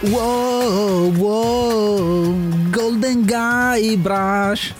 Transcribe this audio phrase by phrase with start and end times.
[0.00, 2.32] Wow, whoa,
[2.70, 4.72] Golden Guy Brush.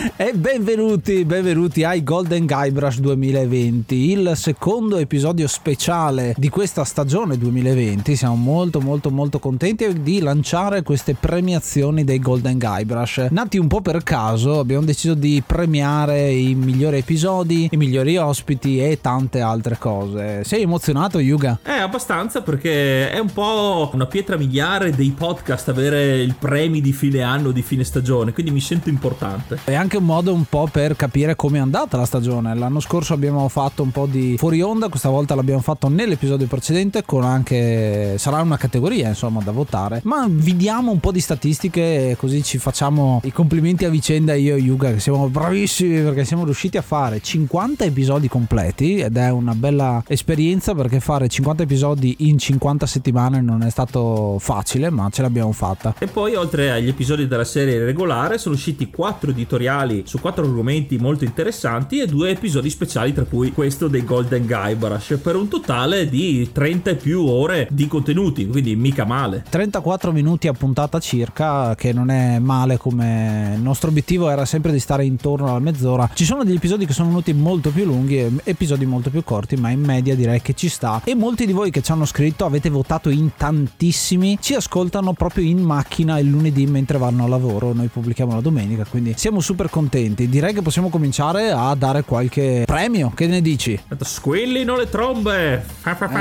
[0.00, 8.16] E benvenuti, benvenuti ai Golden Guybrush 2020, il secondo episodio speciale di questa stagione 2020.
[8.16, 13.26] Siamo molto molto molto contenti di lanciare queste premiazioni dei Golden Guybrush.
[13.30, 18.82] Nati un po' per caso, abbiamo deciso di premiare i migliori episodi, i migliori ospiti
[18.82, 20.44] e tante altre cose.
[20.44, 21.58] Sei emozionato, Yuga?
[21.62, 26.94] Eh, abbastanza perché è un po' una pietra miliare dei podcast avere il premi di
[26.94, 29.58] fine anno, di fine stagione, quindi mi sento importante.
[29.62, 32.54] È anche un modo un po' per capire come è andata la stagione.
[32.54, 37.04] L'anno scorso abbiamo fatto un po' di fuori onda, questa volta l'abbiamo fatto nell'episodio precedente
[37.04, 40.00] con anche sarà una categoria insomma da votare.
[40.04, 44.56] Ma vi diamo un po' di statistiche così ci facciamo i complimenti a vicenda io
[44.56, 49.30] e Yuga che siamo bravissimi perché siamo riusciti a fare 50 episodi completi ed è
[49.30, 55.08] una bella esperienza perché fare 50 episodi in 50 settimane non è stato facile, ma
[55.10, 55.94] ce l'abbiamo fatta.
[55.98, 60.98] E poi oltre agli episodi della serie regolare sono usciti 4 editoriali su quattro argomenti
[60.98, 66.06] molto interessanti e due episodi speciali tra cui questo dei Golden Guybrush per un totale
[66.06, 69.42] di 30 e più ore di contenuti quindi mica male.
[69.48, 74.70] 34 minuti a puntata circa che non è male come il nostro obiettivo era sempre
[74.70, 76.10] di stare intorno alla mezz'ora.
[76.12, 79.56] Ci sono degli episodi che sono venuti molto più lunghi e episodi molto più corti
[79.56, 81.00] ma in media direi che ci sta.
[81.04, 85.44] E molti di voi che ci hanno scritto avete votato in tantissimi ci ascoltano proprio
[85.44, 87.72] in macchina il lunedì mentre vanno a lavoro.
[87.72, 90.28] Noi pubblichiamo la domenica quindi siamo super contenti.
[90.28, 93.12] Direi che possiamo cominciare a dare qualche premio.
[93.14, 93.80] Che ne dici?
[93.98, 95.64] Squillino le trombe.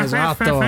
[0.03, 0.59] Esatto.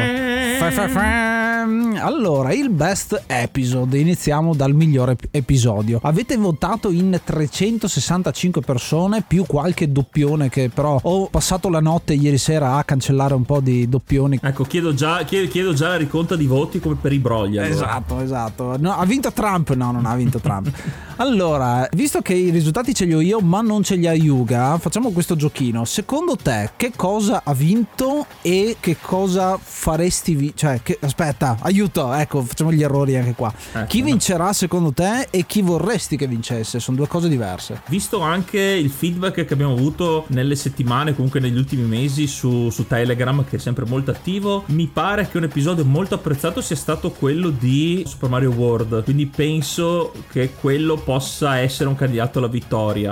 [2.00, 3.98] Allora, il best episode.
[3.98, 6.00] Iniziamo dal migliore episodio.
[6.02, 12.40] Avete votato in 365 persone più qualche doppione che però ho passato la notte ieri
[12.40, 14.40] sera a cancellare un po' di doppioni.
[14.42, 17.58] Ecco, chiedo già, chiedo, chiedo già la riconta di voti come per i brogli.
[17.58, 17.74] Allora.
[17.74, 18.78] Esatto, esatto.
[18.80, 19.72] No, ha vinto Trump?
[19.74, 20.72] No, non ha vinto Trump.
[21.18, 24.78] allora, visto che i risultati ce li ho io, ma non ce li ha Yuga,
[24.78, 25.86] facciamo questo giochino.
[25.86, 30.36] Secondo te, che cosa ha vinto e che cosa faresti?
[30.36, 33.54] Vi- cioè, che, aspetta, aiuto, ecco, facciamo gli errori anche qua.
[33.74, 36.80] Ecco, chi vincerà secondo te e chi vorresti che vincesse?
[36.80, 37.82] Sono due cose diverse.
[37.88, 42.86] Visto anche il feedback che abbiamo avuto nelle settimane, comunque negli ultimi mesi su, su
[42.88, 47.12] Telegram, che è sempre molto attivo, mi pare che un episodio molto apprezzato sia stato
[47.12, 49.04] quello di Super Mario World.
[49.04, 52.60] Quindi penso che quello possa essere un candidato alla vittoria.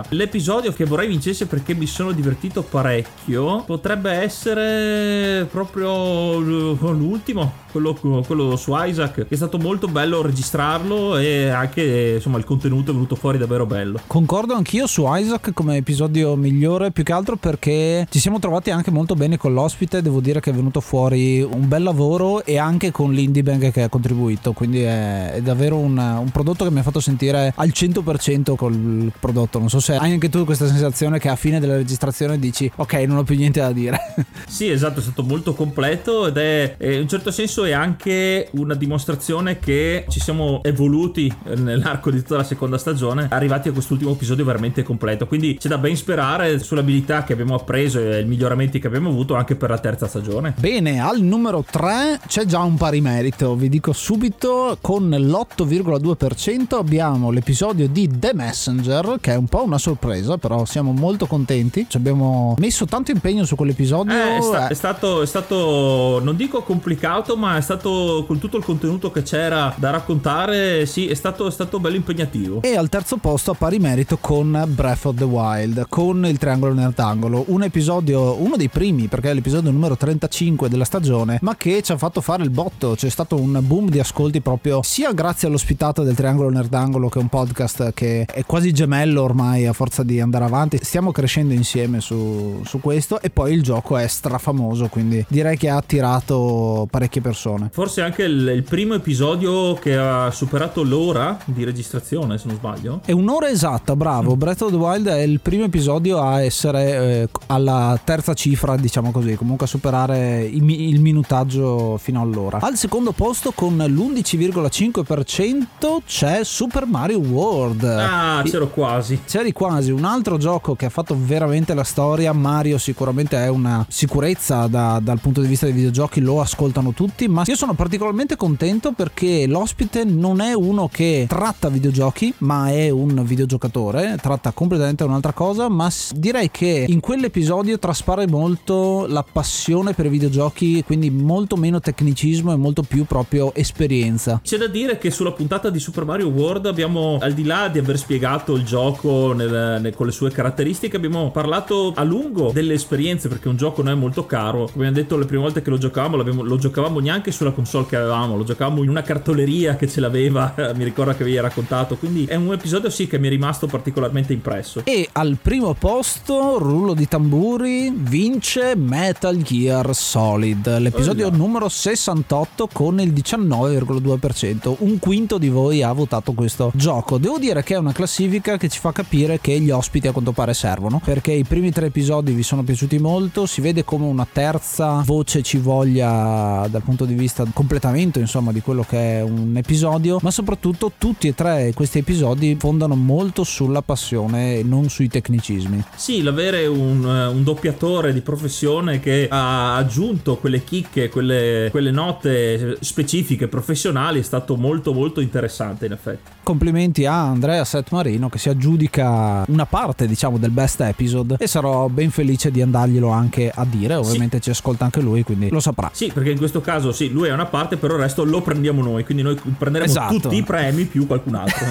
[0.09, 7.93] L'episodio che vorrei vincesse perché mi sono divertito parecchio potrebbe essere proprio l'ultimo, quello,
[8.25, 12.93] quello su Isaac, che è stato molto bello registrarlo e anche insomma il contenuto è
[12.93, 13.99] venuto fuori davvero bello.
[14.07, 18.91] Concordo anch'io su Isaac come episodio migliore, più che altro perché ci siamo trovati anche
[18.91, 22.91] molto bene con l'ospite, devo dire che è venuto fuori un bel lavoro e anche
[22.91, 26.79] con l'Indie Bank che ha contribuito, quindi è, è davvero un, un, prodotto che mi
[26.79, 31.19] ha fatto sentire al 100% col prodotto, non so se hai anche tu questa sensazione
[31.19, 33.97] che a fine della registrazione dici ok non ho più niente da dire.
[34.47, 38.49] sì esatto, è stato molto completo ed è in un certo senso è anche anche
[38.51, 44.11] una dimostrazione che ci siamo evoluti nell'arco di tutta la seconda stagione, arrivati a quest'ultimo
[44.11, 45.27] episodio veramente completo.
[45.27, 49.35] Quindi c'è da ben sperare sull'abilità che abbiamo appreso e i miglioramenti che abbiamo avuto
[49.35, 50.53] anche per la terza stagione.
[50.57, 57.31] Bene, al numero 3 c'è già un pari merito, vi dico subito, con l'8,2% abbiamo
[57.31, 61.85] l'episodio di The Messenger, che è un po' una sorpresa, però siamo molto contenti.
[61.87, 64.13] Ci abbiamo messo tanto impegno su quell'episodio.
[64.13, 68.57] Eh, è, sta- è, stato, è stato, non dico complicato, ma è stato con tutto
[68.57, 72.61] il contenuto che c'era da raccontare, sì, è stato, è stato bello impegnativo.
[72.61, 76.73] E al terzo posto a pari merito con Breath of the Wild, con il triangolo
[76.73, 81.81] nell'angolo, un episodio, uno dei primi, perché è l'episodio numero 35 della stagione, ma che
[81.81, 85.47] ci ha fatto fare il botto, c'è stato un boom di ascolti proprio sia grazie
[85.47, 90.03] all'ospitata del triangolo nerdangolo che è un podcast che è quasi gemello ormai a forza
[90.03, 94.87] di andare avanti, stiamo crescendo insieme su, su questo e poi il gioco è strafamoso,
[94.87, 97.69] quindi direi che ha attirato parecchie persone.
[97.71, 103.01] Forse anche il, il primo episodio che ha superato l'ora di registrazione, se non sbaglio.
[103.05, 104.35] È un'ora esatta, bravo.
[104.35, 109.11] Breath of the Wild è il primo episodio a essere eh, alla terza cifra, diciamo
[109.11, 112.59] così, comunque a superare il, il minutaggio fino all'ora.
[112.61, 117.83] Al secondo posto con l'11,5% c'è Super Mario World.
[117.83, 118.69] Ah, c'ero
[118.99, 119.21] quasi.
[119.25, 119.91] C'eri quasi.
[119.91, 122.33] Un altro gioco che ha fatto veramente la storia.
[122.33, 127.27] Mario sicuramente è una sicurezza da, dal punto di vista dei videogiochi, lo ascoltano tutti,
[127.27, 132.89] ma io sono particolarmente contento perché l'ospite non è uno che tratta videogiochi, ma è
[132.89, 139.93] un videogiocatore, tratta completamente un'altra cosa, ma direi che in quell'episodio traspare molto la passione
[139.93, 144.41] per i videogiochi, quindi molto meno tecnicismo e molto più proprio esperienza.
[144.43, 147.79] C'è da dire che sulla puntata di Super Mario World abbiamo, al di là di
[147.79, 148.88] aver spiegato il gioco
[149.33, 153.81] nel, nel, con le sue caratteristiche, abbiamo parlato a lungo delle esperienze perché un gioco
[153.81, 154.69] non è molto caro.
[154.71, 157.95] Come abbiamo detto le prime volte che lo giocavamo, lo giocavamo neanche sulla console che
[157.95, 161.97] avevamo, lo giocavamo in una cartoleria che ce l'aveva, mi ricordo che vi hai raccontato.
[161.97, 164.81] Quindi è un episodio sì che mi è rimasto particolarmente impresso.
[164.85, 171.37] E al primo posto, rullo di tamburi, vince Metal Gear Solid, l'episodio oh, no.
[171.37, 174.75] numero 68 con il 19,2%.
[174.79, 177.17] Un quinto di voi ha votato questo gioco.
[177.17, 180.31] Devo dire che è una classifica che ci fa capire che gli ospiti a quanto
[180.31, 184.25] pare servono, perché i primi tre episodi vi sono piaciuti molto, si vede come una
[184.31, 189.55] terza voce ci voglia dal punto di vista completamento, insomma, di quello che è un
[189.57, 195.09] episodio, ma soprattutto tutti e tre questi episodi fondano molto sulla passione e non sui
[195.09, 195.83] tecnicismi.
[195.95, 202.77] Sì, l'avere un, un doppiatore di professione che ha aggiunto quelle chicche, quelle, quelle note
[202.79, 206.31] specifiche, professionali, è stato molto molto interessante in effetti.
[206.43, 211.47] Complimenti a Andrea Set Marino che si aggiudica una parte diciamo del best episode e
[211.47, 214.43] sarò ben felice di andarglielo anche a dire, ovviamente sì.
[214.43, 215.89] ci ascolta anche lui quindi lo saprà.
[215.93, 218.83] Sì, perché in questo caso sì, lui è una parte, però il resto lo prendiamo
[218.83, 220.19] noi, quindi noi prenderemo esatto.
[220.19, 221.65] tutti i premi più qualcun altro.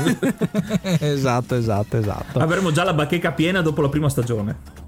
[0.98, 2.38] esatto, esatto, esatto.
[2.38, 4.87] Avremo già la bacheca piena dopo la prima stagione.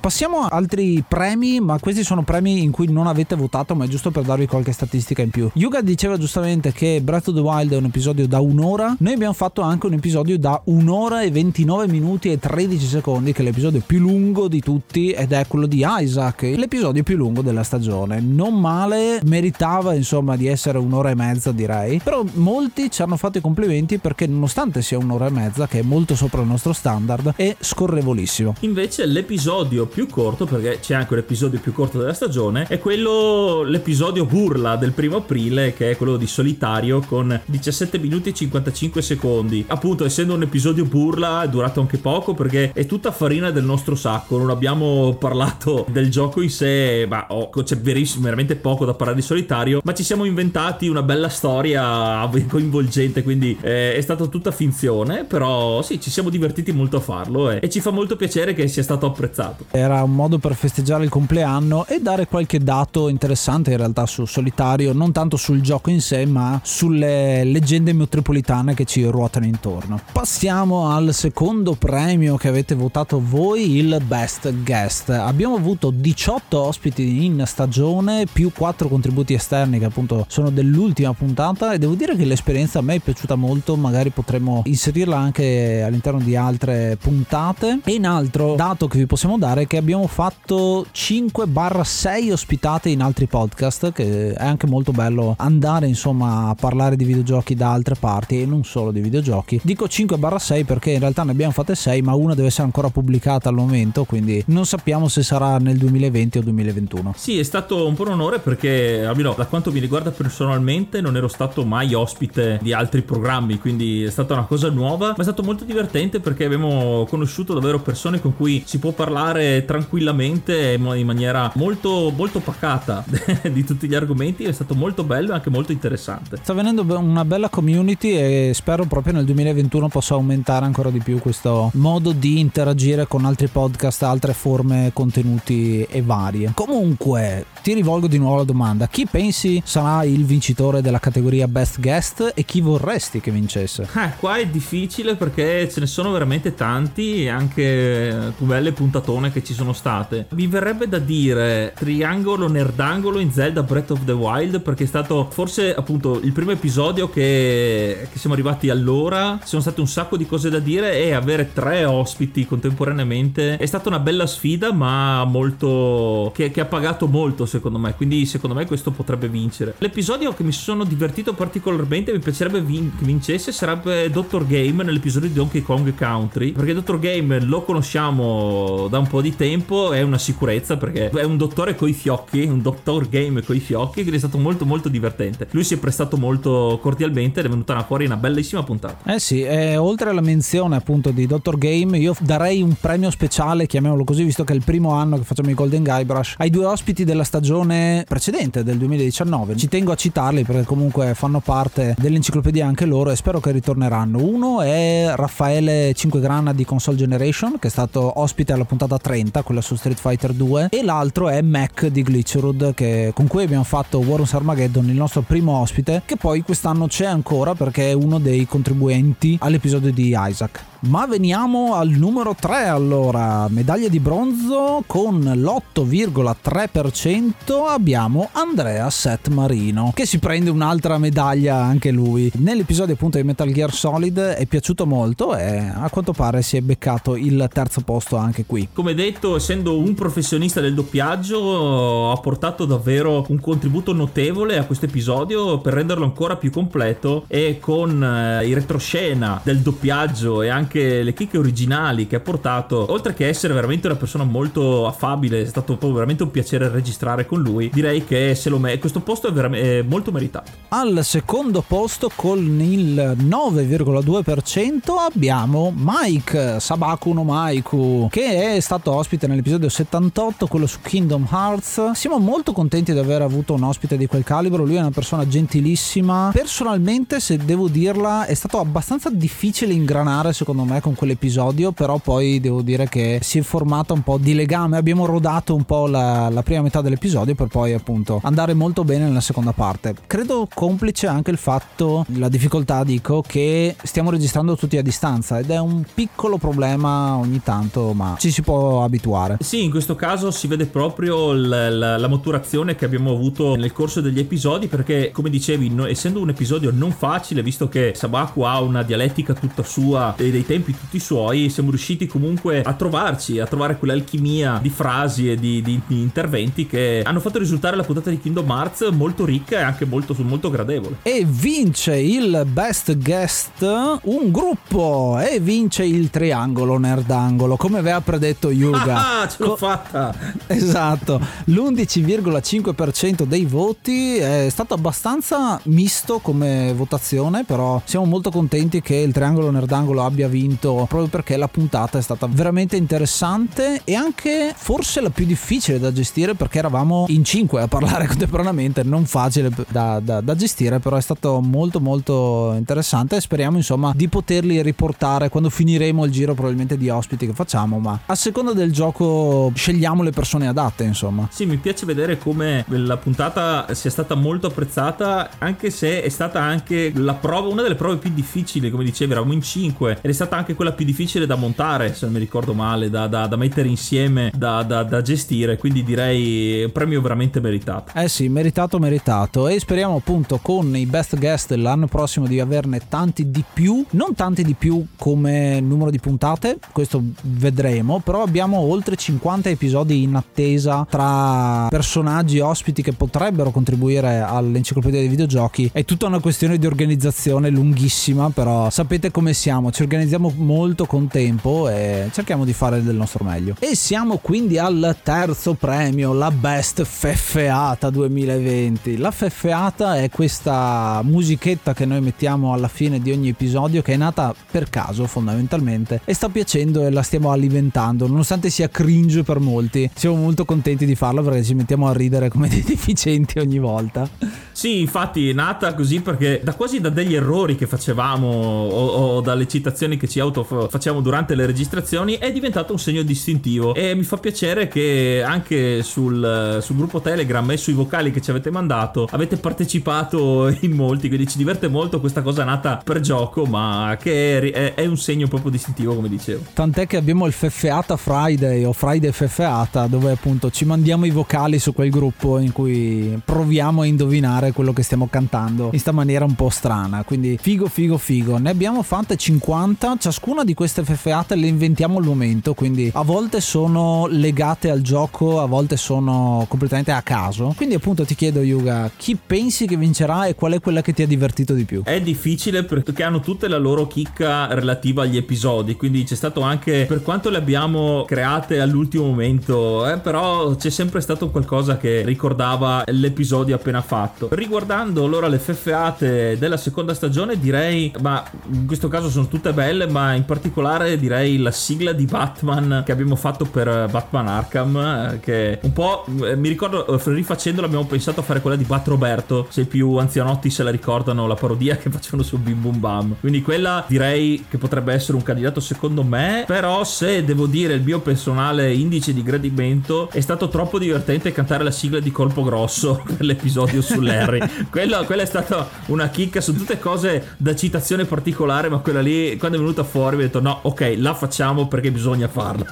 [0.00, 3.88] Passiamo a altri premi, ma questi sono premi in cui non avete votato, ma è
[3.88, 5.50] giusto per darvi qualche statistica in più.
[5.54, 8.96] Yuga diceva giustamente che Breath of the Wild è un episodio da un'ora.
[8.98, 13.42] Noi abbiamo fatto anche un episodio da un'ora e 29 minuti e 13 secondi, che
[13.42, 17.62] è l'episodio più lungo di tutti, ed è quello di Isaac, l'episodio più lungo della
[17.62, 18.20] stagione.
[18.20, 22.00] Non male, meritava insomma di essere un'ora e mezza, direi.
[22.02, 25.82] Però molti ci hanno fatto i complimenti perché, nonostante sia un'ora e mezza, che è
[25.82, 28.54] molto sopra il nostro standard, è scorrevolissimo.
[28.60, 33.62] Invece l'episodio l'episodio più corto, perché c'è anche l'episodio più corto della stagione, è quello,
[33.62, 39.02] l'episodio burla del primo aprile, che è quello di solitario con 17 minuti e 55
[39.02, 39.64] secondi.
[39.68, 43.94] Appunto, essendo un episodio burla, è durato anche poco perché è tutta farina del nostro
[43.94, 44.36] sacco.
[44.36, 49.18] Non abbiamo parlato del gioco in sé, ma oh, c'è verissimo, veramente poco da parlare
[49.18, 54.50] di solitario, ma ci siamo inventati una bella storia coinvolgente, quindi eh, è stata tutta
[54.50, 58.52] finzione, però sì, ci siamo divertiti molto a farlo eh, e ci fa molto piacere
[58.54, 59.66] che sia stato apprezzato apprezzato.
[59.70, 64.24] Era un modo per festeggiare il compleanno e dare qualche dato interessante in realtà su
[64.24, 70.00] Solitario, non tanto sul gioco in sé, ma sulle leggende metropolitane che ci ruotano intorno.
[70.12, 75.10] Passiamo al secondo premio che avete votato voi, il Best Guest.
[75.10, 81.72] Abbiamo avuto 18 ospiti in stagione più 4 contributi esterni che appunto sono dell'ultima puntata
[81.72, 86.20] e devo dire che l'esperienza a me è piaciuta molto, magari potremmo inserirla anche all'interno
[86.20, 87.80] di altre puntate.
[87.84, 93.26] E in altro dato che vi possiamo è che abbiamo fatto 5-6 ospitate in altri
[93.26, 98.40] podcast, che è anche molto bello andare insomma a parlare di videogiochi da altre parti
[98.40, 99.60] e non solo di videogiochi.
[99.62, 103.48] Dico 5-6 perché in realtà ne abbiamo fatte 6, ma una deve essere ancora pubblicata
[103.48, 107.14] al momento, quindi non sappiamo se sarà nel 2020 o 2021.
[107.16, 111.16] Sì, è stato un po' un onore perché, almeno da quanto mi riguarda personalmente, non
[111.16, 115.22] ero stato mai ospite di altri programmi, quindi è stata una cosa nuova, ma è
[115.22, 119.23] stato molto divertente perché abbiamo conosciuto davvero persone con cui si può parlare
[119.64, 123.04] tranquillamente in maniera molto, molto pacata
[123.50, 126.38] di tutti gli argomenti, è stato molto bello e anche molto interessante.
[126.42, 131.18] Sta venendo una bella community e spero proprio nel 2021 possa aumentare ancora di più
[131.18, 136.52] questo modo di interagire con altri podcast, altre forme, contenuti e varie.
[136.54, 141.80] Comunque, ti rivolgo di nuovo la domanda: chi pensi sarà il vincitore della categoria Best
[141.80, 143.88] Guest e chi vorresti che vincesse?
[143.94, 148.72] Eh, qua è difficile perché ce ne sono veramente tanti e anche più belle
[149.14, 150.26] puntatone che ci sono state.
[150.30, 155.28] Mi verrebbe da dire triangolo nerdangolo in Zelda Breath of the Wild perché è stato
[155.30, 159.38] forse appunto il primo episodio che, che siamo arrivati allora.
[159.40, 163.66] Ci sono state un sacco di cose da dire e avere tre ospiti contemporaneamente è
[163.66, 168.54] stata una bella sfida ma molto che, che ha pagato molto secondo me quindi secondo
[168.54, 173.52] me questo potrebbe vincere l'episodio che mi sono divertito particolarmente mi piacerebbe vin- che vincesse
[173.52, 174.46] sarebbe Dr.
[174.46, 176.98] Game nell'episodio di Donkey Kong Country perché Dr.
[176.98, 181.74] Game lo conosciamo da un po' di tempo è una sicurezza perché è un dottore
[181.74, 183.08] coi fiocchi un Dr.
[183.08, 187.40] Game coi fiocchi quindi è stato molto molto divertente lui si è prestato molto cordialmente
[187.40, 191.26] ed è venuta fuori una bellissima puntata eh sì eh, oltre alla menzione appunto di
[191.26, 191.56] Dr.
[191.58, 195.24] Game io darei un premio speciale chiamiamolo così visto che è il primo anno che
[195.24, 199.96] facciamo i Golden Guybrush ai due ospiti della stagione precedente del 2019 ci tengo a
[199.96, 205.92] citarli perché comunque fanno parte dell'enciclopedia anche loro e spero che ritorneranno uno è Raffaele
[205.94, 209.98] 5 Grana di Console Generation che è stato ospite alla puntata 30 quella su Street
[209.98, 214.88] Fighter 2 e l'altro è Mac di Glitcherud che, con cui abbiamo fatto Warren's Armageddon
[214.88, 219.92] il nostro primo ospite che poi quest'anno c'è ancora perché è uno dei contribuenti all'episodio
[219.92, 228.88] di Isaac ma veniamo al numero 3 allora, medaglia di bronzo con l'8,3% abbiamo Andrea
[228.90, 232.30] Set Marino che si prende un'altra medaglia anche lui.
[232.36, 236.60] Nell'episodio appunto di Metal Gear Solid è piaciuto molto e a quanto pare si è
[236.60, 238.68] beccato il terzo posto anche qui.
[238.72, 244.86] Come detto, essendo un professionista del doppiaggio ha portato davvero un contributo notevole a questo
[244.86, 250.73] episodio per renderlo ancora più completo e con eh, i retroscena del doppiaggio e anche
[250.74, 255.42] anche le chicche originali che ha portato, oltre che essere veramente una persona molto affabile,
[255.42, 257.70] è stato veramente un piacere registrare con lui.
[257.72, 260.50] Direi che se lo me- questo posto è, veramente, è molto meritato.
[260.68, 269.28] Al secondo posto con il 9,2% abbiamo Mike Sabaku no Maiku che è stato ospite
[269.28, 271.92] nell'episodio 78, quello su Kingdom Hearts.
[271.92, 275.26] Siamo molto contenti di aver avuto un ospite di quel calibro, lui è una persona
[275.26, 276.30] gentilissima.
[276.32, 282.40] Personalmente, se devo dirla, è stato abbastanza difficile ingranare secondo me con quell'episodio, però poi
[282.40, 286.28] devo dire che si è formata un po' di legame, abbiamo rodato un po' la,
[286.30, 289.94] la prima metà dell'episodio per poi appunto andare molto bene nella seconda parte.
[290.06, 295.50] Credo complice anche il fatto, la difficoltà dico, che stiamo registrando tutti a distanza ed
[295.50, 299.36] è un piccolo problema ogni tanto, ma ci si può abituare.
[299.40, 303.72] Sì, in questo caso si vede proprio la, la, la maturazione che abbiamo avuto nel
[303.72, 308.42] corso degli episodi perché come dicevi, no, essendo un episodio non facile, visto che Sabaku
[308.42, 312.74] ha una dialettica tutta sua e dei tempi tempi tutti suoi, siamo riusciti comunque a
[312.74, 317.74] trovarci, a trovare quell'alchimia di frasi e di, di, di interventi che hanno fatto risultare
[317.74, 320.98] la puntata di Kingdom Hearts molto ricca e anche molto, molto gradevole.
[321.02, 328.50] E vince il best guest un gruppo e vince il triangolo nerdangolo, come aveva predetto
[328.50, 329.22] Yuga.
[329.22, 330.14] Ah, ce l'ho Co- fatta!
[330.46, 338.94] Esatto, l'11,5% dei voti è stato abbastanza misto come votazione, però siamo molto contenti che
[338.94, 343.94] il triangolo nerdangolo abbia vinto vinto proprio perché la puntata è stata veramente interessante e
[343.94, 349.06] anche forse la più difficile da gestire perché eravamo in cinque a parlare contemporaneamente, non
[349.06, 354.08] facile da, da, da gestire, però è stato molto molto interessante e speriamo insomma di
[354.08, 358.72] poterli riportare quando finiremo il giro probabilmente di ospiti che facciamo, ma a seconda del
[358.72, 361.28] gioco scegliamo le persone adatte insomma.
[361.30, 366.40] Sì, mi piace vedere come la puntata sia stata molto apprezzata anche se è stata
[366.40, 370.12] anche la prova, una delle prove più difficili, come dicevi, eravamo in cinque ed è
[370.12, 373.26] stata stata anche quella più difficile da montare, se non mi ricordo male, da, da,
[373.26, 377.92] da mettere insieme, da, da, gestire, quindi direi premio veramente meritato.
[377.98, 382.80] Eh sì, meritato, meritato e speriamo appunto con i best guest l'anno prossimo di averne
[382.88, 388.58] tanti di più, non tanti di più come numero di puntate, questo vedremo, però abbiamo
[388.58, 395.70] oltre 50 episodi in attesa tra personaggi ospiti che potrebbero contribuire all'enciclopedia dei videogiochi.
[395.72, 401.08] È tutta una questione di organizzazione lunghissima, però sapete come siamo, ci organizziamo molto con
[401.08, 403.54] tempo e cerchiamo di fare del nostro meglio.
[403.58, 408.96] E siamo quindi al terzo premio, la Best Feffeata 2020.
[408.96, 413.96] La Feffeata è questa musichetta che noi mettiamo alla fine di ogni episodio che è
[413.96, 419.40] nata per caso fondamentalmente e sta piacendo e la stiamo alimentando, nonostante sia cringe per
[419.40, 419.90] molti.
[419.94, 424.08] Siamo molto contenti di farlo perché ci mettiamo a ridere come dei deficienti ogni volta.
[424.52, 429.20] Sì, infatti è nata così perché da quasi da degli errori che facevamo o, o
[429.20, 433.94] dalle citazioni che ci auto facciamo durante le registrazioni è diventato un segno distintivo e
[433.94, 438.50] mi fa piacere che anche sul, sul gruppo Telegram e sui vocali che ci avete
[438.50, 443.96] mandato avete partecipato in molti, quindi ci diverte molto questa cosa nata per gioco ma
[444.00, 446.44] che è, è un segno proprio distintivo come dicevo.
[446.52, 451.58] Tant'è che abbiamo il Feffeata Friday o Friday Feffeata dove appunto ci mandiamo i vocali
[451.58, 456.24] su quel gruppo in cui proviamo a indovinare quello che stiamo cantando in questa maniera
[456.24, 457.04] un po' strana.
[457.04, 458.38] Quindi figo, figo, figo.
[458.38, 463.40] Ne abbiamo fatte 50, ciascuna di queste FFAte le inventiamo al momento, quindi a volte
[463.40, 467.52] sono legate al gioco, a volte sono completamente a caso.
[467.56, 471.02] Quindi appunto ti chiedo Yuga, chi pensi che vincerà e qual è quella che ti
[471.02, 471.82] ha divertito di più?
[471.82, 476.84] È difficile perché hanno tutte la loro chicca relativa agli episodi, quindi c'è stato anche
[476.86, 482.84] per quanto le abbiamo create all'ultimo momento, eh, però c'è sempre stato qualcosa che ricordava
[482.86, 489.08] l'episodio appena fatto riguardando allora le feffeate della seconda stagione, direi, ma in questo caso
[489.08, 493.88] sono tutte belle, ma in particolare direi la sigla di Batman che abbiamo fatto per
[493.90, 498.40] Batman Arkham, eh, che un po' eh, mi ricordo eh, rifacendola abbiamo pensato a fare
[498.40, 502.22] quella di Bat Roberto, se i più anzianotti se la ricordano, la parodia che facevano
[502.22, 503.16] su Bim Bum Bam.
[503.20, 507.82] Quindi quella direi che potrebbe essere un candidato secondo me, però se devo dire il
[507.82, 513.02] mio personale indice di gradimento è stato troppo divertente cantare la sigla di Colpo Grosso
[513.06, 514.24] per l'episodio sull'R.
[514.24, 514.40] Harry.
[514.70, 519.36] Quello, quella è stata una chicca, sono tutte cose da citazione particolare, ma quella lì,
[519.36, 522.64] quando è venuta fuori, mi ho detto no, ok, la facciamo perché bisogna farla.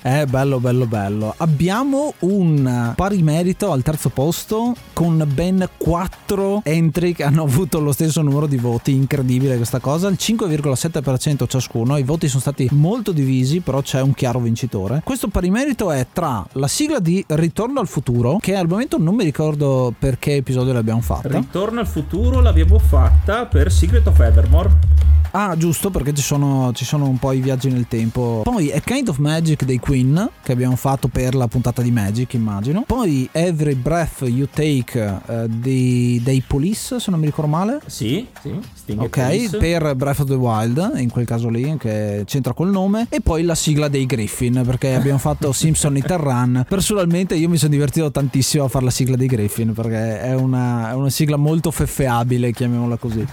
[0.00, 1.34] È bello, bello, bello.
[1.36, 7.92] Abbiamo un pari merito al terzo posto con ben 4 entry che hanno avuto lo
[7.92, 8.92] stesso numero di voti.
[8.92, 10.08] Incredibile questa cosa.
[10.08, 11.98] Il 5,7% ciascuno.
[11.98, 15.02] I voti sono stati molto divisi, però c'è un chiaro vincitore.
[15.04, 19.14] Questo pari merito è tra la sigla di Ritorno al futuro, che al momento non
[19.14, 21.28] mi ricordo perché episodio l'abbiamo fatta.
[21.28, 25.16] Ritorno al futuro l'abbiamo fatta per Secret of Evermore.
[25.32, 28.40] Ah, giusto, perché ci sono, ci sono, un po' i viaggi nel tempo.
[28.44, 32.32] Poi è Kind of Magic dei Queen, che abbiamo fatto per la puntata di Magic,
[32.34, 32.84] immagino.
[32.86, 37.80] Poi Every Breath You Take uh, di, dei Police, se non mi ricordo male.
[37.86, 38.58] Sì, sì.
[38.72, 39.56] Sting ok, Police.
[39.58, 43.06] per Breath of the Wild, in quel caso lì, che c'entra col nome.
[43.10, 46.64] E poi la sigla dei Griffin, perché abbiamo fatto Simpson Run.
[46.66, 50.90] Personalmente io mi sono divertito tantissimo a fare la sigla dei Griffin, perché è una,
[50.90, 53.26] è una sigla molto feffeabile, chiamiamola così.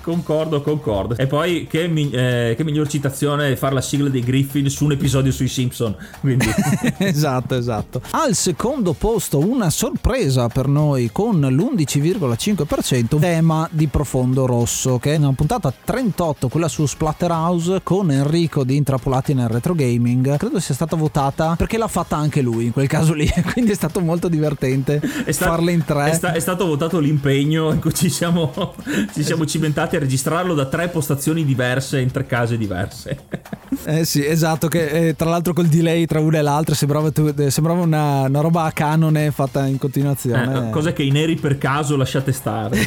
[0.00, 1.22] concordo, concordo ricordo.
[1.22, 4.92] E poi che, mi, eh, che, miglior citazione fare la sigla dei Griffin su un
[4.92, 5.94] episodio sui Simpson.
[6.20, 6.46] Quindi.
[6.98, 8.00] esatto, esatto.
[8.10, 15.18] Al secondo posto una sorpresa per noi con l'11,5% tema di Profondo Rosso, che è
[15.18, 20.36] una puntata 38, quella su Splatterhouse con Enrico di Intrappolati nel Retro Gaming.
[20.36, 23.74] Credo sia stata votata perché l'ha fatta anche lui in quel caso lì, quindi è
[23.74, 26.10] stato molto divertente è sta- farle in tre.
[26.10, 28.52] È, sta- è, stato votato l'impegno in cui ci siamo,
[29.14, 33.24] ci siamo cimentati a registrarlo da tre postazioni diverse in tre case diverse.
[33.86, 37.50] eh sì, esatto, che eh, tra l'altro col delay tra una e l'altra sembrava, eh,
[37.50, 40.68] sembrava una, una, roba a canone fatta in continuazione.
[40.68, 42.78] Eh, cose che i neri per caso lasciate stare.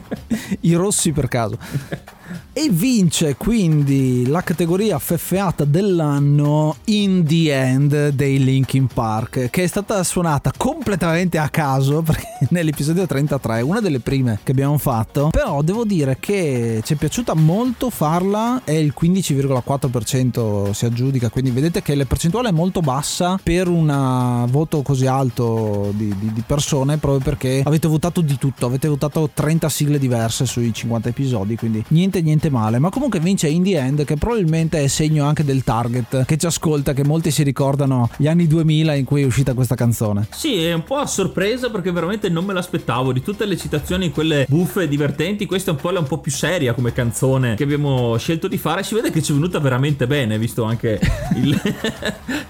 [0.60, 1.58] I rossi per caso.
[2.62, 9.66] E vince quindi la categoria feffeata dell'anno In the End dei Linkin Park, che è
[9.66, 12.04] stata suonata completamente a caso
[12.50, 17.32] nell'episodio 33, una delle prime che abbiamo fatto, però devo dire che ci è piaciuta
[17.32, 23.40] molto farla e il 15,4% si aggiudica, quindi vedete che la percentuale è molto bassa
[23.42, 28.66] per un voto così alto di, di, di persone proprio perché avete votato di tutto,
[28.66, 33.48] avete votato 30 sigle diverse sui 50 episodi, quindi niente niente male, ma comunque vince
[33.48, 37.30] In The End che probabilmente è segno anche del target che ci ascolta, che molti
[37.30, 40.26] si ricordano gli anni 2000 in cui è uscita questa canzone.
[40.30, 44.10] Sì, è un po' a sorpresa perché veramente non me l'aspettavo, di tutte le citazioni
[44.10, 47.62] quelle buffe e divertenti questa è un po', un po' più seria come canzone che
[47.62, 48.82] abbiamo scelto di fare.
[48.82, 51.00] Si vede che ci è venuta veramente bene, visto anche
[51.36, 51.60] il...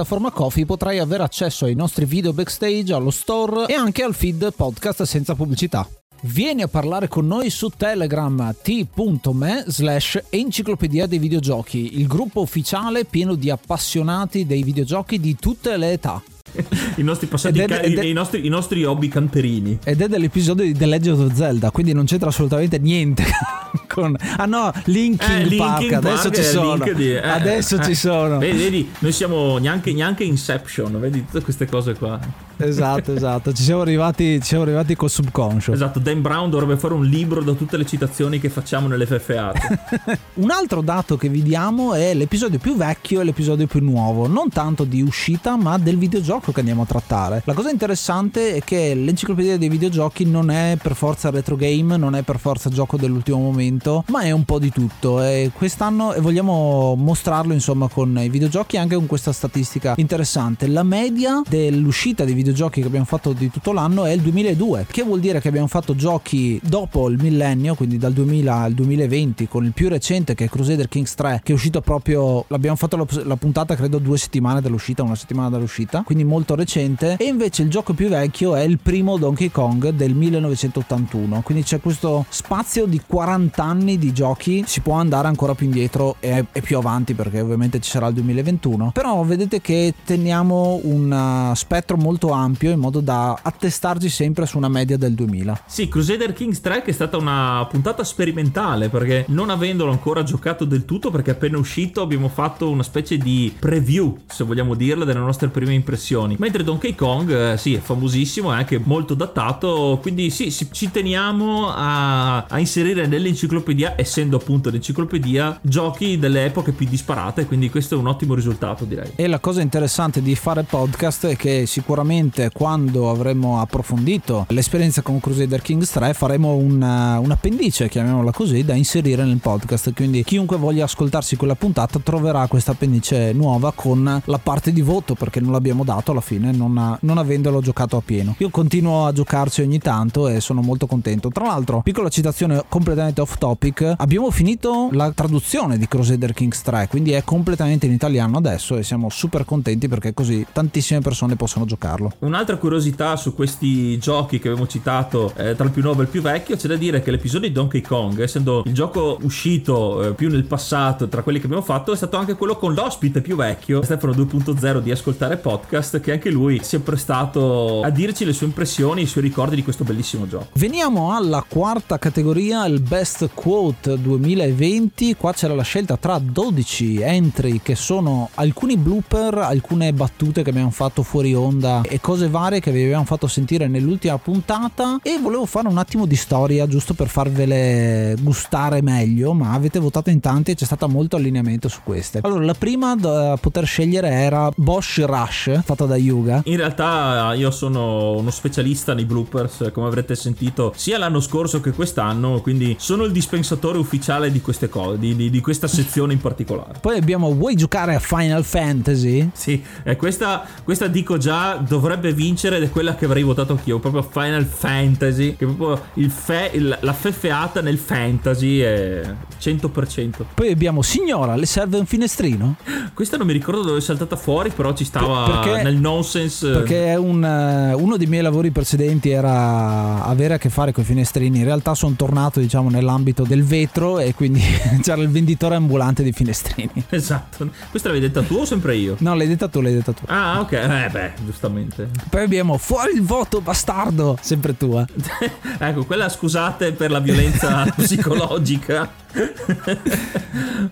[0.01, 4.53] piattaforma Coffee potrai avere accesso ai nostri video backstage, allo store e anche al feed
[4.55, 5.87] podcast senza pubblicità.
[6.21, 13.05] Vieni a parlare con noi su Telegram t.me slash enciclopedia dei videogiochi, il gruppo ufficiale
[13.05, 16.21] pieno di appassionati dei videogiochi di tutte le età.
[16.95, 19.79] I nostri passati, è, ca- è, i, nostri, i, nostri, hobby camperini.
[19.83, 23.23] Ed è dell'episodio di The Legend of Zelda, quindi non c'entra assolutamente niente
[23.87, 24.15] con...
[24.37, 26.93] Ah no, Linking, eh, Park, adesso Park ci sono.
[26.93, 28.37] Di, eh, adesso eh, ci sono.
[28.37, 32.49] Vedi, vedi, noi siamo neanche, neanche Inception, vedi tutte queste cose qua.
[32.63, 35.73] Esatto, esatto, ci siamo arrivati, ci siamo arrivati col subconscio.
[35.73, 39.53] Esatto, Dan Brown dovrebbe fare un libro da tutte le citazioni che facciamo nelle FFA.
[40.35, 44.49] un altro dato che vi diamo è l'episodio più vecchio e l'episodio più nuovo, non
[44.49, 47.41] tanto di uscita ma del videogioco che andiamo a trattare.
[47.45, 52.15] La cosa interessante è che l'enciclopedia dei videogiochi non è per forza retro game, non
[52.15, 56.95] è per forza gioco dell'ultimo momento ma è un po' di tutto e quest'anno vogliamo
[56.95, 60.67] mostrarlo insomma con i videogiochi anche con questa statistica interessante.
[60.67, 65.03] La media dell'uscita dei videogiochi che abbiamo fatto di tutto l'anno è il 2002, che
[65.03, 69.65] vuol dire che abbiamo fatto giochi dopo il millennio, quindi dal 2000 al 2020, con
[69.65, 73.05] il più recente che è Crusader Kings 3, che è uscito proprio, l'abbiamo fatto la,
[73.23, 77.69] la puntata credo due settimane dall'uscita, una settimana dall'uscita, quindi molto recente, e invece il
[77.69, 83.01] gioco più vecchio è il primo Donkey Kong del 1981, quindi c'è questo spazio di
[83.05, 87.41] 40 anni di giochi si può andare ancora più indietro e, e, più avanti perché
[87.41, 92.79] ovviamente ci sarà il 2021 però vedete che teniamo un uh, spettro molto ampio in
[92.79, 96.93] modo da attestarci sempre su una media del 2000 sì Crusader Kings 3 che è
[96.93, 102.29] stata una puntata sperimentale perché non avendolo ancora giocato del tutto perché appena uscito abbiamo
[102.29, 107.53] fatto una specie di preview se vogliamo dirla delle nostre prime impressioni mentre Donkey Kong
[107.53, 113.07] eh, sì è famosissimo è anche molto datato quindi sì ci teniamo a, a inserire
[113.07, 118.33] nell'enciclopedia l'enciclopedia, essendo appunto l'enciclopedia, giochi delle epoche più disparate, quindi questo è un ottimo
[118.33, 119.11] risultato direi.
[119.15, 122.20] E la cosa interessante di fare podcast è che sicuramente
[122.53, 128.75] quando avremo approfondito l'esperienza con Crusader Kings 3 faremo una, un appendice, chiamiamola così, da
[128.75, 134.37] inserire nel podcast, quindi chiunque voglia ascoltarsi quella puntata troverà questa appendice nuova con la
[134.37, 138.35] parte di voto perché non l'abbiamo dato alla fine non, non avendolo giocato a pieno.
[138.37, 141.29] Io continuo a giocarci ogni tanto e sono molto contento.
[141.29, 146.87] Tra l'altro, piccola citazione completamente off topic, abbiamo finito la traduzione di Crusader Kings 3,
[146.89, 151.65] quindi è completamente in italiano adesso e siamo super contenti perché così tantissime persone possono
[151.65, 152.10] giocarlo.
[152.19, 156.09] Un'altra curiosità su questi giochi che abbiamo citato eh, tra il più nuovo e il
[156.09, 160.13] più vecchio, c'è da dire che l'episodio di Donkey Kong, essendo il gioco uscito eh,
[160.13, 163.35] più nel passato tra quelli che abbiamo fatto, è stato anche quello con l'ospite più
[163.35, 168.33] vecchio, Stefano 2.0 di Ascoltare Podcast, che anche lui si è prestato a dirci le
[168.33, 170.47] sue impressioni, i suoi ricordi di questo bellissimo gioco.
[170.53, 177.61] Veniamo alla quarta categoria, il Best Quote 2020, qua c'era la scelta tra 12 entry
[177.63, 182.71] che sono alcuni blooper, alcune battute che abbiamo fatto fuori onda e cose varie che
[182.71, 187.07] vi abbiamo fatto sentire nell'ultima puntata e volevo fare un attimo di storia giusto per
[187.07, 192.19] farvele gustare meglio, ma avete votato in tanti e c'è stato molto allineamento su queste.
[192.23, 196.41] Allora, la prima da poter scegliere era Bosch Rush, fatta da Yuga.
[196.45, 201.71] In realtà io sono uno specialista nei bloopers, come avrete sentito, sia l'anno scorso che
[201.71, 206.19] quest'anno, quindi sono il dispensatore ufficiale di queste cose, di, di, di, questa sezione in
[206.19, 206.79] particolare.
[206.79, 209.29] Poi abbiamo Vuoi giocare a Final Fantasy?
[209.33, 211.57] Sì, eh, questa, questa, dico già
[211.91, 215.81] dovrebbe vincere ed è quella che avrei votato anch'io, proprio Final Fantasy, che è proprio
[215.95, 220.23] il fe, il, la feffeata nel fantasy è 100%.
[220.33, 222.55] Poi abbiamo Signora, le serve un finestrino?
[222.93, 226.49] Questa non mi ricordo dove è saltata fuori, però ci stava perché, nel nonsense.
[226.49, 230.85] Perché un, uh, uno dei miei lavori precedenti era avere a che fare con i
[230.85, 234.41] finestrini, in realtà sono tornato diciamo nell'ambito del vetro e quindi
[234.81, 236.85] c'era il venditore ambulante di finestrini.
[236.89, 237.49] Esatto.
[237.69, 238.95] Questa l'avevi detta tu o sempre io?
[238.99, 240.03] No, l'hai detta tu, l'hai detta tu.
[240.07, 240.51] Ah, ok.
[240.51, 241.80] Eh beh, giustamente.
[242.09, 244.17] Poi abbiamo fuori il voto, bastardo.
[244.21, 244.85] Sempre tua.
[245.59, 248.91] ecco, quella scusate per la violenza psicologica.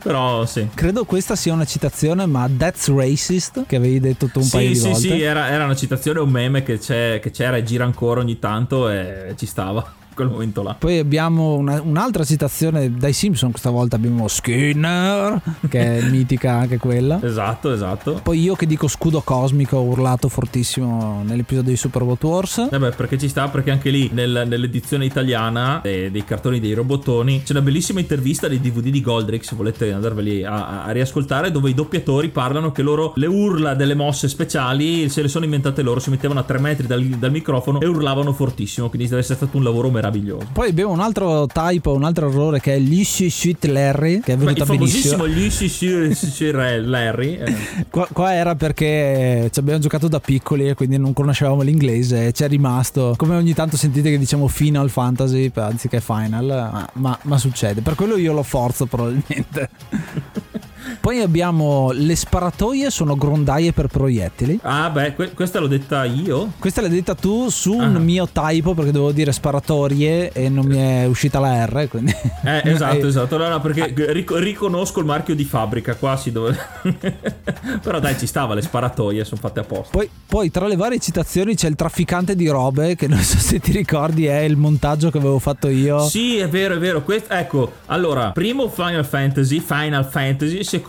[0.01, 0.67] Però sì.
[0.73, 4.69] Credo questa sia una citazione, ma That's Racist, che avevi detto tu un sì, paio
[4.69, 4.99] di sì, volte.
[4.99, 8.39] Sì, sì, era, era, una citazione, un meme che, che c'era e gira ancora ogni
[8.39, 10.75] tanto e ci stava quel momento là.
[10.77, 16.77] Poi abbiamo una, un'altra citazione dai Simpson, questa volta abbiamo Skinner, che è mitica anche
[16.77, 17.19] quella.
[17.23, 18.19] Esatto, esatto.
[18.21, 22.67] Poi io che dico scudo cosmico ho urlato fortissimo nell'episodio di Super Robot Wars.
[22.71, 26.73] Eh beh, perché ci sta, perché anche lì nel- nell'edizione italiana eh, dei cartoni dei
[26.73, 31.49] robottoni c'è una bellissima intervista dei DVD di Goldrick, se volete andarveli a, a- riascoltare,
[31.51, 35.82] dove i doppiatori parlano che loro le urla delle mosse speciali se le sono inventate
[35.82, 39.36] loro, si mettevano a 3 metri dal, dal microfono e urlavano fortissimo, quindi deve essere
[39.38, 40.08] stato un lavoro meraviglioso.
[40.51, 44.35] Poi abbiamo un altro typo, un altro errore che è l'Ishy Shit Larry, che è
[44.37, 46.05] Beh, venuta il famosissimo benissimo.
[46.07, 47.35] gli Sci- Larry.
[47.35, 47.55] eh.
[47.89, 52.31] Qua, qua era perché ci abbiamo giocato da piccoli e quindi non conoscevamo l'inglese e
[52.31, 53.13] ci è rimasto.
[53.17, 57.81] Come ogni tanto sentite che diciamo Final Fantasy anziché Final, ma, ma- ma succede.
[57.81, 59.69] Per quello io lo forzo probabilmente.
[60.99, 64.59] Poi abbiamo le sparatoie sono grondaie per proiettili.
[64.63, 66.51] Ah, beh, que- questa l'ho detta io.
[66.59, 67.99] Questa l'hai detta tu su un Ah.
[67.99, 71.88] mio typo perché dovevo dire sparatorie e non mi è uscita la R.
[71.89, 72.13] Quindi...
[72.43, 73.38] Eh, esatto, Eh, esatto.
[73.38, 75.95] No, no, perché ric- riconosco il marchio di fabbrica.
[75.95, 76.57] Qua si dove.
[77.81, 79.89] Però dai, ci stava, le sparatoie sono fatte apposta.
[79.97, 83.59] Poi, poi tra le varie citazioni c'è il trafficante di robe che non so se
[83.59, 86.05] ti ricordi è il montaggio che avevo fatto io.
[86.07, 87.01] Sì, è vero, è vero.
[87.03, 90.88] Quest- ecco, allora, primo Final Fantasy, Final Fantasy, secondo,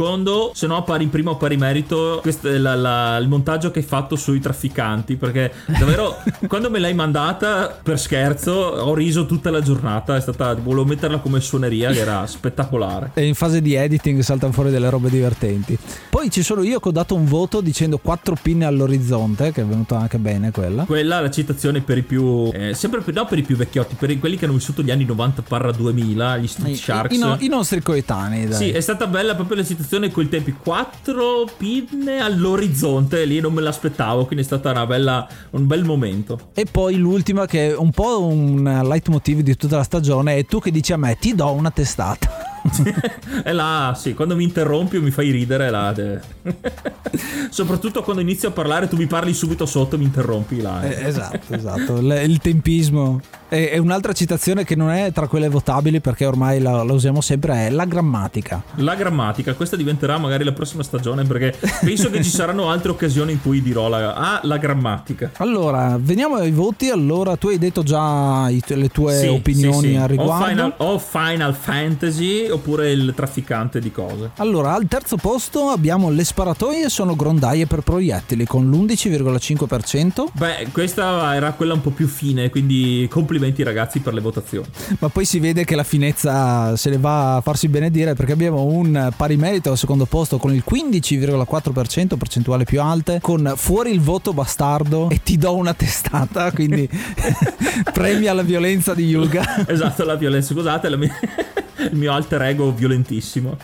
[0.55, 4.17] se no pari primo pari merito, questo è la- la- il montaggio che hai fatto
[4.17, 6.17] sui trafficanti, perché davvero,
[6.49, 11.19] quando me l'hai mandata per scherzo, ho riso tutta la giornata, è stata, volevo metterla
[11.19, 13.11] come suoneria, che era spettacolare.
[13.15, 15.77] E in fase di editing saltano fuori delle robe divertenti.
[16.09, 19.65] Poi ci sono io che ho dato un voto dicendo quattro pinne all'orizzonte, che è
[19.65, 20.85] venuta anche bene quella.
[20.85, 23.97] Quella è la citazione per i più, eh, sempre per, no per i più vecchiotti,
[23.99, 27.15] per i- quelli che hanno vissuto gli anni 90-2000, gli Street I, Sharks.
[27.15, 28.57] i no- i nostri coetanei, dai.
[28.57, 30.53] Sì, è stata bella proprio la citazione in quei tempi.
[30.53, 36.51] Quattro pinne all'orizzonte, lì non me l'aspettavo, quindi è stata una bella, un bel momento.
[36.55, 40.61] E poi l'ultima che è un po' un leitmotiv di tutta la stagione è tu
[40.61, 42.49] che dici a me ti do una testata.
[43.45, 46.21] e là, sì, quando mi interrompi o mi fai ridere, là, de-
[47.51, 50.83] soprattutto quando inizio a parlare, tu mi parli subito sotto, mi interrompi là.
[50.83, 50.91] eh.
[50.91, 53.21] Eh, esatto, esatto, il tempismo.
[53.51, 57.67] E, un'altra citazione che non è tra quelle votabili perché ormai la, la usiamo sempre
[57.67, 58.63] è la grammatica.
[58.77, 63.33] La grammatica, questa diventerà magari la prossima stagione perché penso che ci saranno altre occasioni
[63.33, 65.33] in cui dirò la, ah, la grammatica.
[65.39, 66.91] Allora, veniamo ai voti.
[66.91, 69.97] Allora, tu hai detto già i- le tue Sì, opinioni sì, sì.
[69.97, 70.45] al O riguardo.
[70.47, 74.31] Final, o Final Fantasy oppure il trafficante di cose.
[74.37, 81.35] Allora, al terzo posto abbiamo le sparatoie sono grondaie per proiettili con l'11,5%, Beh, questa
[81.35, 84.67] era quella un po' più fine, quindi complimenti ragazzi per le votazioni.
[84.99, 88.65] ma poi si vede che la finezza se ne va a farsi benedire perché abbiamo
[88.65, 94.01] un pari merito al secondo posto con il 15,4%, percentuale più alte, con fuori il
[94.01, 96.89] voto bastardo e ti do una testata, quindi
[97.93, 99.67] premia la violenza di Yuga.
[99.67, 101.19] Esatto, la violenza, scusate, la mia-
[101.91, 103.57] il mio alter ego violentissimo.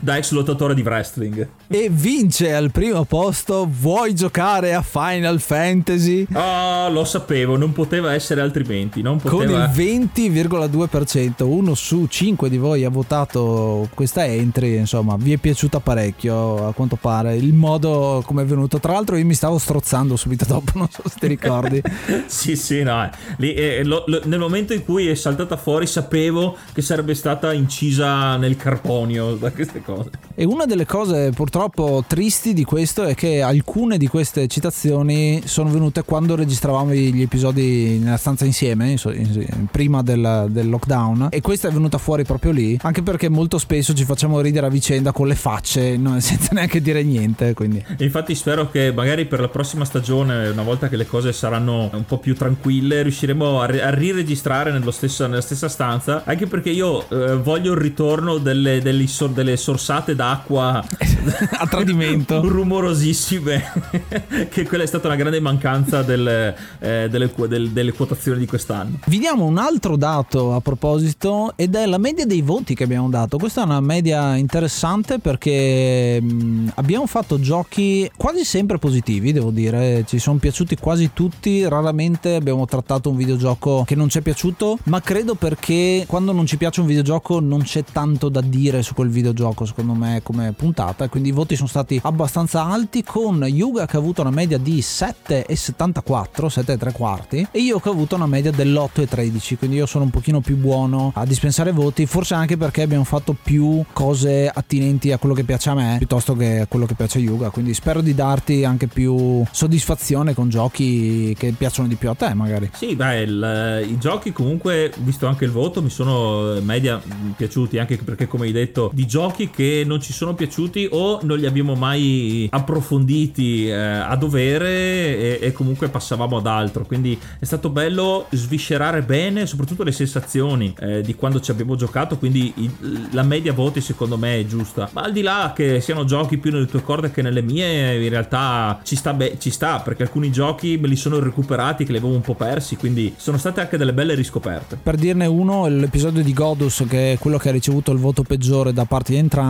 [0.00, 1.48] Da ex lottatore di wrestling.
[1.68, 3.66] E vince al primo posto.
[3.70, 6.26] Vuoi giocare a Final Fantasy?
[6.32, 9.02] Oh, lo sapevo, non poteva essere altrimenti.
[9.02, 9.70] Non Con il poteva.
[9.72, 16.68] 20,2%, uno su cinque di voi ha votato questa entry, insomma, vi è piaciuta parecchio
[16.68, 18.78] a quanto pare il modo come è venuto.
[18.80, 21.80] Tra l'altro io mi stavo strozzando subito dopo, non so se ti ricordi.
[22.26, 23.04] Sì, sì, no.
[23.04, 23.10] eh.
[23.38, 27.52] Lì, eh, lo- lo- nel momento in cui è saltata fuori, sapevo che sarebbe stata
[27.52, 30.10] incisa nel carbonio da queste cose.
[30.34, 35.70] E una delle cose purtroppo tristi di questo è che alcune di queste citazioni sono
[35.70, 41.28] venute quando registravamo gli episodi nella stanza insieme, in- in- prima del, del lockdown.
[41.30, 44.70] E questa è venuta fuori proprio lì, anche perché molto spesso ci facciamo ridere a
[44.70, 47.52] vicenda con le facce, no, senza neanche dire niente.
[47.54, 51.90] Quindi Infatti spero che magari per la prossima stagione, una volta che le cose saranno
[51.92, 56.70] un po' più tranquille, riusciremo a, a riregistrare nello stesso- nella stessa stanza, anche perché
[56.70, 60.78] io eh, voglio il ritorno delle, degli sor- delle sorsate d'acqua
[61.58, 62.40] a tradimento.
[62.46, 63.62] rumorosissime,
[64.48, 68.98] che quella è stata una grande mancanza del- eh, delle, del- delle quotazioni di quest'anno.
[69.06, 73.08] Vi diamo un altro dato a proposito ed è la media dei voti che abbiamo
[73.08, 73.36] dato.
[73.36, 80.04] Questa è una media interessante perché mh, abbiamo fatto giochi quasi sempre positivi, devo dire.
[80.06, 81.66] Ci sono piaciuti quasi tutti.
[81.66, 86.46] Raramente abbiamo trattato un videogioco che non ci è piaciuto, ma credo perché quando non
[86.46, 90.52] ci piace un videogioco non c'è tanto da dire su quel videogioco, secondo me come
[90.52, 94.58] puntata, quindi i voti sono stati abbastanza alti con Yuga che ha avuto una media
[94.58, 100.04] di 7,74, 7,3 quarti e io che ho avuto una media dell'8,13, quindi io sono
[100.04, 105.12] un pochino più buono a dispensare voti, forse anche perché abbiamo fatto più cose attinenti
[105.12, 107.74] a quello che piace a me piuttosto che a quello che piace a Yuga, quindi
[107.74, 112.70] spero di darti anche più soddisfazione con giochi che piacciono di più a te magari.
[112.72, 117.00] Sì, beh, il, i giochi comunque, visto anche il voto, mi sono media
[117.36, 121.38] piaciuti anche perché come hai detto, di giochi che non ci sono piaciuti o non
[121.38, 127.44] li abbiamo mai approfonditi eh, a dovere e, e, comunque passavamo ad altro, quindi è
[127.44, 132.70] stato bello sviscerare bene soprattutto le sensazioni eh, di quando ci abbiamo giocato, quindi i,
[133.12, 136.50] la media voti secondo me è giusta, ma al di là che siano giochi più
[136.50, 140.32] nelle tue corde che nelle mie, in realtà ci sta, be- ci sta perché alcuni
[140.32, 143.76] giochi me li sono recuperati che li avevo un po' persi, quindi sono state anche
[143.76, 144.76] delle belle riscoperte.
[144.82, 148.72] Per dirne uno, l'episodio di Godus, che è quello che ha ricevuto il voto peggiore
[148.72, 149.42] da parte di entrambi,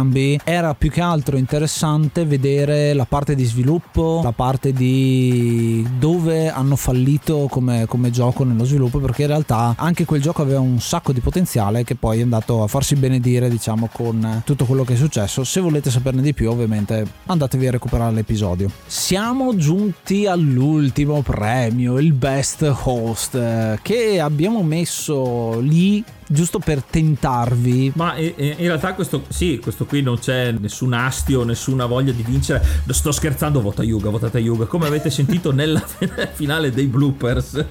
[0.45, 6.77] era più che altro interessante vedere la parte di sviluppo, la parte di dove hanno
[6.77, 11.13] fallito come, come gioco nello sviluppo, perché in realtà anche quel gioco aveva un sacco
[11.13, 14.97] di potenziale che poi è andato a farsi benedire, diciamo, con tutto quello che è
[14.97, 15.45] successo.
[15.45, 18.71] Se volete saperne di più, ovviamente andatevi a recuperare l'episodio.
[18.87, 26.03] Siamo giunti all'ultimo premio, il Best Host, che abbiamo messo lì
[26.35, 27.93] giusto per tentarvi.
[27.95, 32.83] Ma in realtà questo, sì, questo qui non c'è nessun astio, nessuna voglia di vincere.
[32.89, 35.83] Sto scherzando, vota Yuga, votate Yuga, come avete sentito nella
[36.33, 37.65] finale dei bloopers.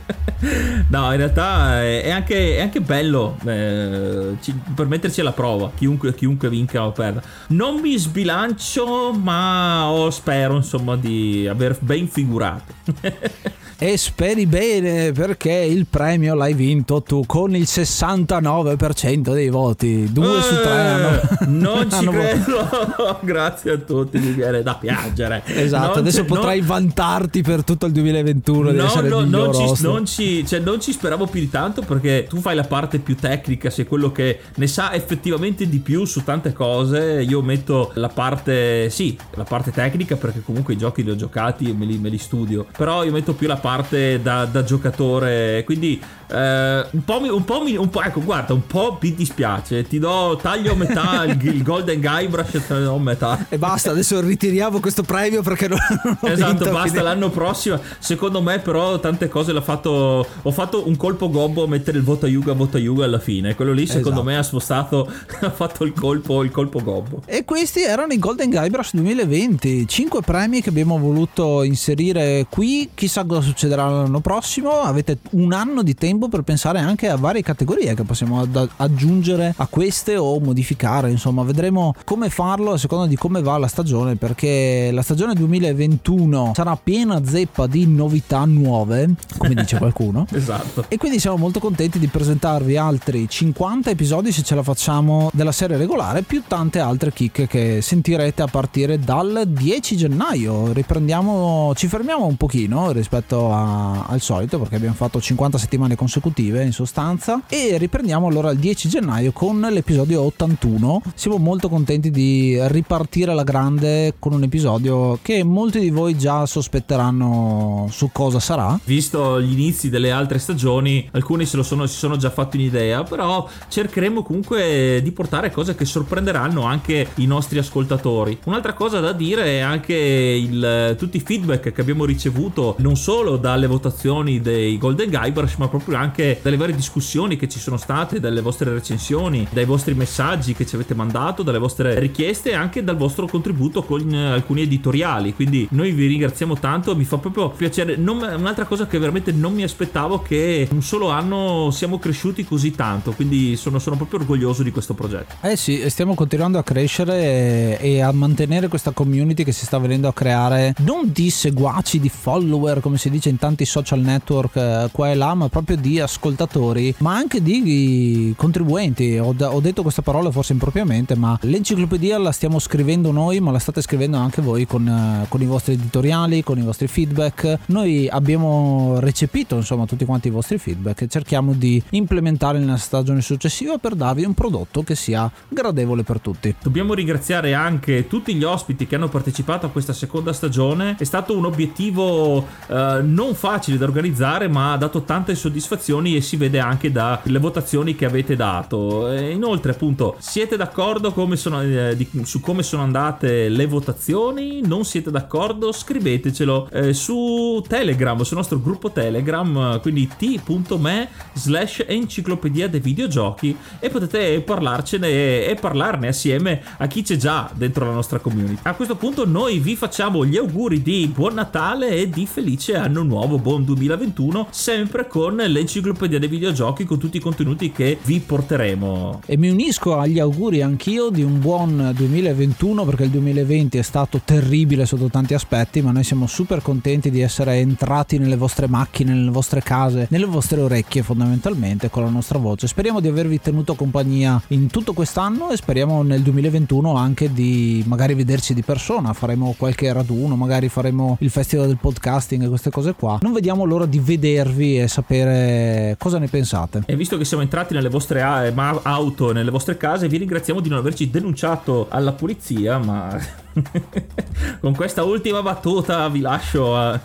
[0.87, 4.35] no, in realtà è anche, è anche bello eh,
[4.73, 7.21] per metterci alla prova, chiunque, chiunque vinca o perda.
[7.49, 12.73] Non mi sbilancio, ma oh, spero insomma di aver ben figurato.
[13.83, 20.07] e speri bene perché il premio l'hai vinto tu con il 69% dei voti.
[20.09, 23.19] Due eh, su tre hanno, non ci credo.
[23.19, 25.43] Grazie a tutti, mi viene da piangere.
[25.47, 26.67] Esatto, non adesso potrai non...
[26.67, 30.79] vantarti per tutto il 2021 di no, essere no, non ci, non, ci, cioè, non
[30.79, 34.39] ci speravo più di tanto perché tu fai la parte più tecnica, sei quello che
[34.55, 37.21] ne sa effettivamente di più su tante cose.
[37.27, 41.69] Io metto la parte, sì, la parte tecnica perché comunque i giochi li ho giocati
[41.69, 42.65] e me li, me li studio.
[42.77, 45.63] Però io metto più la parte da, da giocatore.
[45.65, 46.01] Quindi
[46.33, 49.83] eh, un po', un po', un po', ecco, guarda, un po' mi dispiace.
[49.83, 53.45] Ti do taglio a metà il, il Golden Guybrush e te ne do metà.
[53.49, 56.99] E basta, adesso ritiriamo questo premio perché non, non Esatto, basta quindi...
[57.01, 57.79] l'anno prossimo.
[57.99, 60.25] Secondo me, però, tante cose l'ha fatto.
[60.41, 63.19] Ho fatto un colpo gobbo a mettere il voto a Yuga, voto a Yuga alla
[63.19, 63.53] fine.
[63.53, 64.23] Quello lì, secondo esatto.
[64.23, 65.11] me, ha spostato.
[65.41, 67.21] ha fatto il colpo, il colpo gobbo.
[67.25, 69.87] E questi erano i Golden Guybrush 2020.
[69.87, 72.89] Cinque premi che abbiamo voluto inserire qui.
[72.95, 74.81] Chissà cosa succederà l'anno prossimo.
[74.81, 78.45] Avete un anno di tempo per pensare anche a varie categorie che possiamo
[78.77, 81.09] aggiungere a queste o modificare.
[81.09, 84.15] Insomma, vedremo come farlo a seconda di come va la stagione.
[84.15, 90.25] Perché la stagione 2021 sarà piena zeppa di novità nuove, come dice qualcuno.
[90.33, 90.85] esatto.
[90.89, 95.51] E quindi siamo molto contenti di presentarvi altri 50 episodi se ce la facciamo della
[95.51, 100.73] serie regolare, più tante altre chicche che sentirete a partire dal 10 gennaio.
[100.73, 106.63] Riprendiamo, ci fermiamo un pochino rispetto a, al solito perché abbiamo fatto 50 settimane consecutive
[106.63, 111.01] in sostanza e riprendiamo allora il 10 gennaio con l'episodio 81.
[111.15, 116.45] Siamo molto contenti di ripartire alla grande con un episodio che molti di voi già
[116.45, 118.79] sospetteranno su cosa sarà.
[118.83, 123.03] Visto gli inizi delle altre stagioni, alcuni se lo sono, si sono già fatti un'idea,
[123.03, 128.39] però cercheremo comunque di portare cose che sorprenderanno anche i nostri ascoltatori.
[128.45, 133.32] Un'altra cosa da dire è anche il, tutti i feedback che abbiamo ricevuto non solo
[133.37, 138.19] dalle votazioni dei Golden Guybrush, ma proprio anche dalle varie discussioni che ci sono state,
[138.19, 142.83] dalle vostre recensioni, dai vostri messaggi che ci avete mandato, dalle vostre richieste e anche
[142.83, 145.33] dal vostro contributo con alcuni editoriali.
[145.33, 147.95] Quindi noi vi ringraziamo tanto, mi fa proprio piacere.
[147.95, 152.43] Non, un'altra cosa che veramente non mi aspettavo che in un solo anno siamo cresciuti
[152.43, 155.35] così tanto, quindi sono, sono proprio orgoglioso di questo progetto.
[155.41, 159.77] Eh sì, stiamo continuando a crescere e, e a mantenere questa community che si sta
[159.77, 164.55] venendo a creare non di seguaci, di follower come si dice in tanti social network
[164.55, 169.17] eh, qua e là, ma proprio di ascoltatori, ma anche di contribuenti.
[169.17, 173.59] Ho, ho detto questa parola forse impropriamente, ma l'enciclopedia la stiamo scrivendo noi, ma la
[173.59, 177.59] state scrivendo anche voi con, eh, con i vostri editoriali, con i vostri feedback.
[177.67, 183.21] Noi abbiamo recepito insomma tutti quanti i vostri feedback e cerchiamo di implementarli nella stagione
[183.21, 186.55] successiva per darvi un prodotto che sia gradevole per tutti.
[186.61, 190.95] Dobbiamo ringraziare anche tutti gli ospiti che hanno partecipato a questa seconda stagione.
[190.97, 196.21] È stato un obiettivo eh, non facili da organizzare, ma ha dato tante soddisfazioni e
[196.21, 199.11] si vede anche dalle votazioni che avete dato.
[199.11, 204.61] E inoltre, appunto, siete d'accordo come sono, eh, di, su come sono andate le votazioni?
[204.65, 205.71] Non siete d'accordo?
[205.71, 213.89] Scrivetecelo eh, su Telegram, sul nostro gruppo Telegram, quindi t.me slash enciclopedia dei videogiochi e
[213.89, 218.59] potete parlarcene e parlarne assieme a chi c'è già dentro la nostra community.
[218.63, 223.02] A questo punto noi vi facciamo gli auguri di buon Natale e di felice anno
[223.03, 229.21] nuovo, buon 2021, sempre con l'enciclopedia dei videogiochi con tutti i contenuti che vi porteremo.
[229.25, 234.21] E mi unisco agli auguri anch'io di un buon 2021 perché il 2020 è stato
[234.23, 239.13] terribile sotto tanti aspetti, ma noi siamo super contenti di essere entrati nelle vostre macchine,
[239.13, 242.67] nelle vostre case, nelle vostre orecchie fondamentalmente con la nostra voce.
[242.67, 248.13] Speriamo di avervi tenuto compagnia in tutto quest'anno e speriamo nel 2021 anche di magari
[248.13, 252.92] vederci di persona, faremo qualche raduno, magari faremo il festival del podcasting e queste cose
[252.93, 253.19] qua.
[253.21, 256.83] Non vediamo l'ora di vedervi e sapere cosa ne pensate.
[256.85, 260.69] E visto che siamo entrati nelle vostre auto e nelle vostre case, vi ringraziamo di
[260.69, 263.19] non averci denunciato alla polizia, ma
[264.59, 266.99] con questa ultima battuta vi lascio a...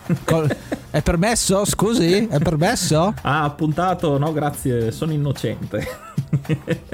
[0.91, 1.65] È permesso?
[1.65, 2.27] Scusi?
[2.27, 3.13] È permesso?
[3.21, 4.17] Ah, appuntato?
[4.17, 5.87] No, grazie, sono innocente.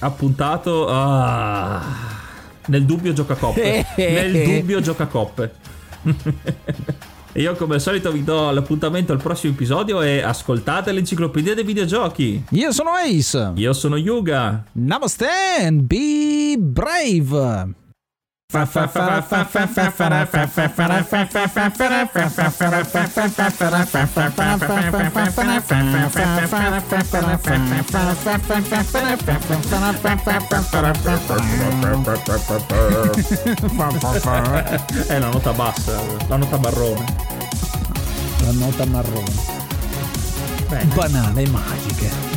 [0.00, 0.88] appuntato...
[0.88, 2.20] Ah.
[2.66, 3.86] Nel dubbio gioca coppe.
[3.96, 5.54] Nel dubbio gioca coppe.
[7.32, 11.64] E io come al solito vi do l'appuntamento al prossimo episodio e ascoltate l'enciclopedia dei
[11.64, 12.44] videogiochi.
[12.50, 13.52] Io sono Ace.
[13.56, 14.64] Io sono Yuga.
[14.72, 15.28] Namaste
[15.60, 17.80] and be brave.
[35.06, 35.98] È la nota bassa,
[36.28, 37.04] la nota marrone.
[38.44, 39.32] La nota marrone.
[40.68, 40.94] Bene.
[40.94, 42.31] Banane magiche.